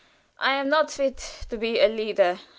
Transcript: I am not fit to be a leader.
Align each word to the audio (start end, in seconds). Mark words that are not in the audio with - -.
I 0.39 0.53
am 0.55 0.67
not 0.67 0.89
fit 0.89 1.45
to 1.51 1.57
be 1.57 1.79
a 1.79 1.87
leader. 1.87 2.39